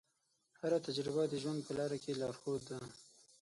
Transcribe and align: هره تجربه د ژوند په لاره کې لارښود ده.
هره 0.59 0.77
تجربه 0.87 1.23
د 1.27 1.33
ژوند 1.41 1.59
په 1.67 1.71
لاره 1.77 1.97
کې 2.03 2.17
لارښود 2.19 2.61
ده. 2.69 2.79